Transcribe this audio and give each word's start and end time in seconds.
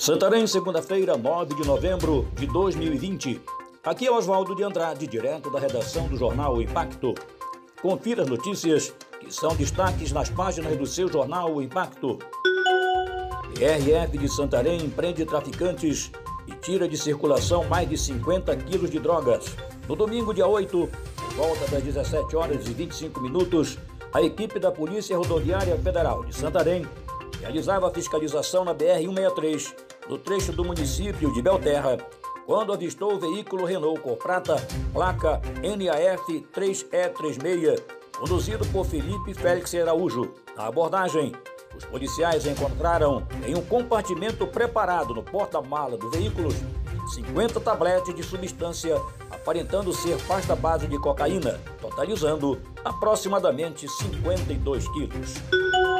Santarém, 0.00 0.46
segunda-feira, 0.46 1.14
9 1.14 1.56
de 1.56 1.68
novembro 1.68 2.26
de 2.34 2.46
2020. 2.46 3.38
Aqui 3.84 4.06
é 4.06 4.10
Oswaldo 4.10 4.56
de 4.56 4.62
Andrade, 4.62 5.06
direto 5.06 5.50
da 5.50 5.60
redação 5.60 6.08
do 6.08 6.16
jornal 6.16 6.58
Impacto. 6.62 7.14
Confira 7.82 8.22
as 8.22 8.28
notícias 8.28 8.94
que 9.20 9.30
são 9.30 9.54
destaques 9.54 10.10
nas 10.10 10.30
páginas 10.30 10.74
do 10.78 10.86
seu 10.86 11.06
jornal 11.06 11.54
O 11.54 11.60
Impacto. 11.60 12.18
PRF 13.52 14.16
de 14.16 14.26
Santarém 14.26 14.88
prende 14.88 15.26
traficantes 15.26 16.10
e 16.46 16.52
tira 16.52 16.88
de 16.88 16.96
circulação 16.96 17.64
mais 17.64 17.86
de 17.86 17.98
50 17.98 18.56
quilos 18.56 18.90
de 18.90 18.98
drogas. 18.98 19.54
No 19.86 19.94
domingo, 19.94 20.32
dia 20.32 20.46
8, 20.46 20.88
por 21.14 21.34
volta 21.34 21.70
das 21.70 21.82
17 21.82 22.36
horas 22.36 22.66
e 22.66 22.72
25 22.72 23.20
minutos, 23.20 23.78
a 24.14 24.22
equipe 24.22 24.58
da 24.58 24.72
Polícia 24.72 25.18
Rodoviária 25.18 25.76
Federal 25.76 26.24
de 26.24 26.34
Santarém 26.34 26.86
realizava 27.40 27.90
fiscalização 27.90 28.64
na 28.64 28.74
BR-163, 28.74 29.89
no 30.10 30.18
trecho 30.18 30.52
do 30.52 30.64
município 30.64 31.32
de 31.32 31.40
Belterra, 31.40 31.96
quando 32.44 32.72
avistou 32.72 33.14
o 33.14 33.20
veículo 33.20 33.64
Renault 33.64 34.00
cor 34.00 34.16
prata, 34.16 34.56
placa 34.92 35.40
NAF 35.62 36.44
3E36, 36.52 37.80
conduzido 38.18 38.66
por 38.66 38.84
Felipe 38.84 39.32
Félix 39.32 39.72
Araújo. 39.76 40.34
Na 40.56 40.66
abordagem, 40.66 41.32
os 41.76 41.84
policiais 41.84 42.44
encontraram 42.44 43.24
em 43.46 43.54
um 43.54 43.62
compartimento 43.62 44.48
preparado 44.48 45.14
no 45.14 45.22
porta-mala 45.22 45.96
do 45.96 46.10
veículo 46.10 46.48
50 47.14 47.60
tabletes 47.60 48.12
de 48.12 48.24
substância 48.24 49.00
aparentando 49.30 49.92
ser 49.92 50.20
pasta 50.26 50.56
base 50.56 50.88
de 50.88 50.98
cocaína, 50.98 51.60
totalizando 51.80 52.60
aproximadamente 52.84 53.86
52 53.88 54.88
quilos. 54.88 55.99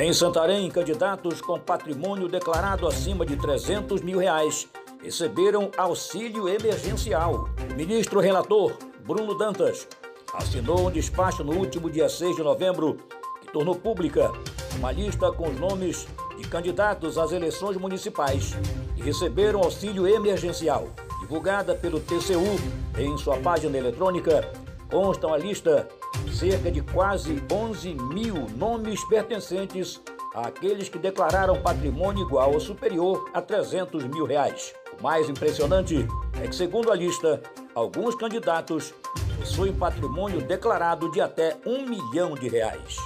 Em 0.00 0.12
Santarém, 0.12 0.70
candidatos 0.70 1.40
com 1.40 1.58
patrimônio 1.58 2.28
declarado 2.28 2.86
acima 2.86 3.26
de 3.26 3.36
300 3.36 4.00
mil 4.00 4.16
reais 4.16 4.68
receberam 5.02 5.72
auxílio 5.76 6.48
emergencial. 6.48 7.48
Ministro 7.74 8.20
relator, 8.20 8.78
Bruno 9.04 9.36
Dantas, 9.36 9.88
assinou 10.32 10.86
um 10.86 10.90
despacho 10.92 11.42
no 11.42 11.52
último 11.52 11.90
dia 11.90 12.08
6 12.08 12.36
de 12.36 12.44
novembro 12.44 12.98
que 13.40 13.50
tornou 13.50 13.74
pública 13.74 14.30
uma 14.76 14.92
lista 14.92 15.32
com 15.32 15.48
os 15.48 15.58
nomes 15.58 16.06
de 16.36 16.46
candidatos 16.46 17.18
às 17.18 17.32
eleições 17.32 17.76
municipais 17.76 18.54
que 18.94 19.02
receberam 19.02 19.64
auxílio 19.64 20.06
emergencial. 20.06 20.86
Divulgada 21.22 21.74
pelo 21.74 21.98
TCU 21.98 22.54
em 22.96 23.18
sua 23.18 23.36
página 23.38 23.76
eletrônica, 23.76 24.48
constam 24.88 25.34
a 25.34 25.36
lista 25.36 25.88
cerca 26.38 26.70
de 26.70 26.80
quase 26.80 27.42
11 27.50 27.94
mil 27.94 28.46
nomes 28.56 29.04
pertencentes 29.08 30.00
àqueles 30.32 30.88
que 30.88 30.96
declararam 30.96 31.60
patrimônio 31.60 32.24
igual 32.24 32.52
ou 32.52 32.60
superior 32.60 33.28
a 33.34 33.42
300 33.42 34.04
mil 34.04 34.24
reais. 34.24 34.72
O 34.96 35.02
mais 35.02 35.28
impressionante 35.28 36.06
é 36.40 36.46
que, 36.46 36.54
segundo 36.54 36.92
a 36.92 36.94
lista, 36.94 37.42
alguns 37.74 38.14
candidatos 38.14 38.94
possuem 39.36 39.72
patrimônio 39.72 40.40
declarado 40.40 41.10
de 41.10 41.20
até 41.20 41.56
um 41.66 41.84
milhão 41.84 42.34
de 42.34 42.48
reais. 42.48 42.96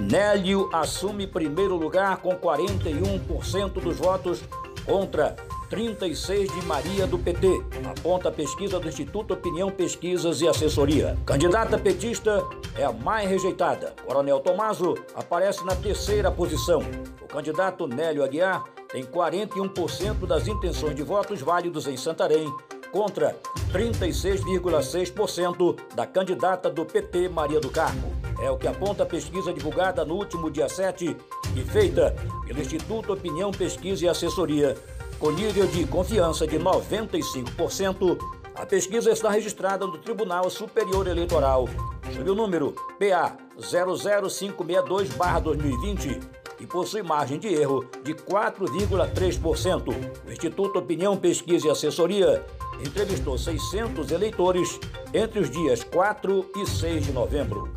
Nélio 0.00 0.68
assume 0.72 1.28
primeiro 1.28 1.76
lugar 1.76 2.16
com 2.16 2.34
41% 2.34 3.74
dos 3.74 3.96
votos 3.96 4.42
contra 4.84 5.36
36 5.72 6.52
de 6.52 6.66
Maria 6.66 7.06
do 7.06 7.18
PT, 7.18 7.48
aponta 7.90 8.28
a 8.28 8.32
pesquisa 8.32 8.78
do 8.78 8.86
Instituto 8.86 9.32
Opinião 9.32 9.70
Pesquisas 9.70 10.42
e 10.42 10.46
Assessoria. 10.46 11.16
Candidata 11.24 11.78
petista 11.78 12.44
é 12.76 12.84
a 12.84 12.92
mais 12.92 13.26
rejeitada. 13.26 13.94
Coronel 14.04 14.40
Tomaso 14.40 14.94
aparece 15.14 15.64
na 15.64 15.74
terceira 15.74 16.30
posição. 16.30 16.82
O 17.22 17.26
candidato 17.26 17.86
Nélio 17.86 18.22
Aguiar 18.22 18.64
tem 18.90 19.02
41% 19.02 20.26
das 20.26 20.46
intenções 20.46 20.94
de 20.94 21.02
votos 21.02 21.40
válidos 21.40 21.86
em 21.86 21.96
Santarém, 21.96 22.52
contra 22.92 23.34
36,6% 23.72 25.78
da 25.94 26.06
candidata 26.06 26.68
do 26.68 26.84
PT 26.84 27.30
Maria 27.30 27.60
do 27.60 27.70
Carmo. 27.70 28.12
É 28.42 28.50
o 28.50 28.58
que 28.58 28.68
aponta 28.68 29.04
a 29.04 29.06
pesquisa 29.06 29.54
divulgada 29.54 30.04
no 30.04 30.16
último 30.16 30.50
dia 30.50 30.68
7 30.68 31.16
e 31.56 31.64
feita 31.64 32.14
pelo 32.46 32.60
Instituto 32.60 33.12
Opinião 33.12 33.50
Pesquisa 33.50 34.04
e 34.04 34.08
Assessoria 34.08 34.76
com 35.18 35.30
nível 35.30 35.66
de 35.68 35.86
confiança 35.86 36.46
de 36.48 36.58
95%, 36.58 38.18
a 38.56 38.66
pesquisa 38.66 39.12
está 39.12 39.30
registrada 39.30 39.86
no 39.86 39.96
Tribunal 39.98 40.50
Superior 40.50 41.06
Eleitoral, 41.06 41.68
sob 42.12 42.28
o 42.28 42.34
número 42.34 42.74
PA 42.98 43.36
00562-2020 43.60 46.20
e 46.58 46.66
possui 46.66 47.02
margem 47.02 47.38
de 47.38 47.54
erro 47.54 47.84
de 48.02 48.14
4,3%. 48.14 49.94
O 50.26 50.32
Instituto 50.32 50.80
Opinião, 50.80 51.16
Pesquisa 51.16 51.68
e 51.68 51.70
Assessoria 51.70 52.44
entrevistou 52.84 53.38
600 53.38 54.10
eleitores 54.10 54.80
entre 55.14 55.38
os 55.38 55.48
dias 55.48 55.84
4 55.84 56.50
e 56.56 56.66
6 56.66 57.06
de 57.06 57.12
novembro. 57.12 57.72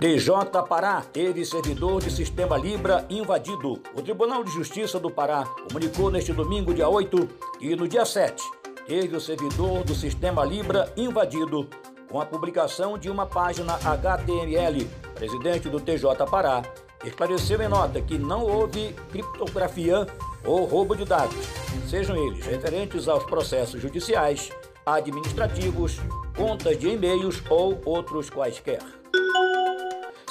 DJ 0.00 0.30
Pará 0.68 1.02
teve 1.12 1.44
servidor 1.44 2.00
de 2.00 2.08
sistema 2.08 2.56
Libra 2.56 3.04
invadido. 3.10 3.82
O 3.96 4.00
Tribunal 4.00 4.44
de 4.44 4.52
Justiça 4.52 5.00
do 5.00 5.10
Pará 5.10 5.44
comunicou 5.66 6.08
neste 6.08 6.32
domingo, 6.32 6.72
dia 6.72 6.88
8, 6.88 7.28
e 7.60 7.74
no 7.74 7.88
dia 7.88 8.04
7 8.04 8.40
teve 8.86 9.16
o 9.16 9.20
servidor 9.20 9.82
do 9.82 9.96
sistema 9.96 10.44
Libra 10.44 10.92
invadido 10.96 11.68
com 12.08 12.20
a 12.20 12.24
publicação 12.24 12.96
de 12.96 13.10
uma 13.10 13.26
página 13.26 13.74
HTML. 13.84 14.88
Presidente 15.16 15.68
do 15.68 15.80
TJ 15.80 16.04
Pará 16.30 16.62
esclareceu 17.04 17.60
em 17.60 17.68
nota 17.68 18.00
que 18.00 18.16
não 18.16 18.44
houve 18.44 18.94
criptografia 19.10 20.06
ou 20.44 20.64
roubo 20.64 20.94
de 20.94 21.04
dados, 21.04 21.44
sejam 21.90 22.16
eles 22.16 22.46
referentes 22.46 23.08
aos 23.08 23.24
processos 23.24 23.82
judiciais, 23.82 24.48
administrativos, 24.86 25.98
contas 26.36 26.78
de 26.78 26.88
e-mails 26.88 27.42
ou 27.50 27.82
outros 27.84 28.30
quaisquer. 28.30 28.78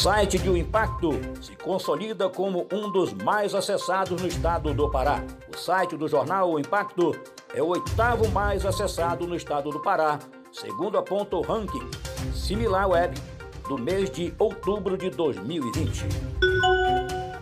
Site 0.00 0.38
de 0.38 0.48
O 0.48 0.56
Impacto 0.56 1.10
se 1.42 1.56
consolida 1.56 2.28
como 2.28 2.68
um 2.72 2.88
dos 2.88 3.12
mais 3.12 3.52
acessados 3.52 4.22
no 4.22 4.28
estado 4.28 4.72
do 4.72 4.88
Pará. 4.88 5.24
O 5.52 5.58
site 5.58 5.96
do 5.96 6.06
jornal 6.06 6.52
O 6.52 6.60
Impacto 6.60 7.16
é 7.52 7.60
o 7.60 7.66
oitavo 7.66 8.28
mais 8.28 8.64
acessado 8.64 9.26
no 9.26 9.34
estado 9.34 9.70
do 9.70 9.80
Pará, 9.80 10.20
segundo 10.52 10.96
aponta 10.98 11.34
o 11.34 11.40
ranking 11.40 11.84
Similar 12.32 12.88
Web 12.90 13.20
do 13.68 13.76
mês 13.76 14.08
de 14.08 14.32
outubro 14.38 14.96
de 14.96 15.10
2020. 15.10 16.04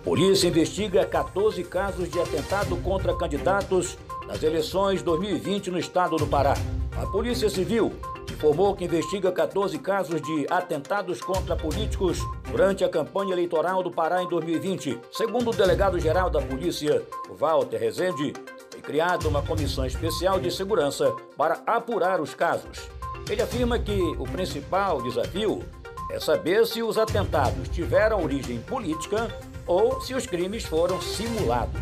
Polícia 0.02 0.48
investiga 0.48 1.04
14 1.04 1.62
casos 1.62 2.08
de 2.08 2.18
atentado 2.18 2.74
contra 2.78 3.14
candidatos 3.14 3.98
nas 4.26 4.42
eleições 4.42 5.02
2020 5.02 5.70
no 5.70 5.78
estado 5.78 6.16
do 6.16 6.26
Pará. 6.26 6.54
A 6.96 7.06
Polícia 7.08 7.50
Civil 7.50 7.92
informou 8.32 8.74
que 8.74 8.84
investiga 8.84 9.32
14 9.32 9.78
casos 9.78 10.20
de 10.22 10.46
atentados 10.50 11.20
contra 11.20 11.56
políticos 11.56 12.18
durante 12.50 12.84
a 12.84 12.88
campanha 12.88 13.32
eleitoral 13.32 13.82
do 13.82 13.90
Pará 13.90 14.22
em 14.22 14.28
2020. 14.28 15.00
Segundo 15.12 15.50
o 15.50 15.54
delegado-geral 15.54 16.30
da 16.30 16.40
polícia, 16.40 17.02
Walter 17.30 17.78
Rezende, 17.78 18.32
foi 18.70 18.80
criada 18.80 19.28
uma 19.28 19.42
comissão 19.42 19.86
especial 19.86 20.38
de 20.38 20.50
segurança 20.50 21.14
para 21.36 21.60
apurar 21.66 22.20
os 22.20 22.34
casos. 22.34 22.88
Ele 23.28 23.42
afirma 23.42 23.78
que 23.78 24.00
o 24.18 24.24
principal 24.24 25.02
desafio 25.02 25.62
é 26.10 26.20
saber 26.20 26.66
se 26.66 26.82
os 26.82 26.96
atentados 26.96 27.68
tiveram 27.68 28.22
origem 28.22 28.60
política 28.60 29.28
ou 29.66 30.00
se 30.00 30.14
os 30.14 30.26
crimes 30.26 30.64
foram 30.64 31.00
simulados. 31.00 31.80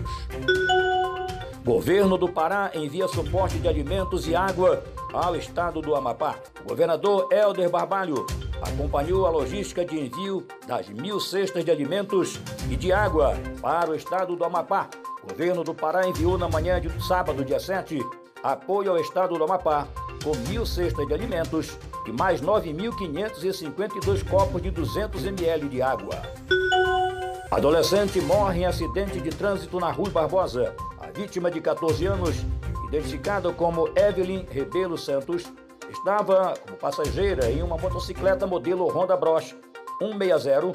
Governo 1.65 2.19
do 2.19 2.29
Pará 2.29 2.71
envia 2.75 3.09
suporte 3.09 3.59
de 3.59 3.67
alimentos 3.67 4.29
e 4.29 4.37
água 4.37 4.85
ao 5.15 5.35
estado 5.35 5.81
do 5.81 5.95
Amapá. 5.95 6.37
O 6.63 6.69
governador 6.69 7.27
Helder 7.33 7.71
Barbalho 7.71 8.27
acompanhou 8.61 9.25
a 9.25 9.31
logística 9.31 9.83
de 9.83 9.99
envio 9.99 10.47
das 10.67 10.91
mil 10.91 11.19
cestas 11.19 11.65
de 11.65 11.71
alimentos 11.71 12.38
e 12.71 12.77
de 12.77 12.93
água 12.93 13.35
para 13.62 13.93
o 13.93 13.94
estado 13.94 14.37
do 14.37 14.44
Amapá. 14.44 14.91
O 15.23 15.29
governo 15.29 15.65
do 15.65 15.75
Pará 15.75 16.06
enviou 16.06 16.37
na 16.37 16.50
manhã 16.50 16.79
de 16.79 16.91
sábado, 17.03 17.43
dia 17.43 17.59
7, 17.59 17.99
apoio 18.43 18.91
ao 18.91 18.99
estado 18.99 19.38
do 19.38 19.44
Amapá 19.44 19.88
com 20.23 20.37
mil 20.47 20.67
cestas 20.67 21.06
de 21.06 21.15
alimentos 21.15 21.79
e 22.06 22.12
mais 22.12 22.43
9.552 22.43 24.29
copos 24.29 24.61
de 24.61 24.71
200 24.71 25.25
ml 25.25 25.69
de 25.71 25.81
água. 25.81 26.21
Adolescente 27.50 28.21
morre 28.21 28.61
em 28.61 28.67
acidente 28.67 29.21
de 29.21 29.31
trânsito 29.31 29.79
na 29.79 29.91
Rua 29.91 30.11
Barbosa. 30.11 30.75
Vítima 31.14 31.50
de 31.50 31.61
14 31.61 32.06
anos 32.06 32.44
identificada 32.94 33.52
como 33.52 33.90
Evelyn 33.96 34.46
Rebelo 34.50 34.96
Santos, 34.96 35.52
estava 35.90 36.55
como 36.64 36.78
passageira 36.78 37.50
em 37.50 37.61
uma 37.62 37.76
motocicleta 37.76 38.46
modelo 38.46 38.88
Honda 38.88 39.16
Bros 39.16 39.52
160 39.99 40.72